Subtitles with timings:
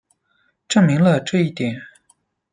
[0.67, 1.79] 证明了这一点。